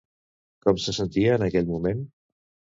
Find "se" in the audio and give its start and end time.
0.85-0.95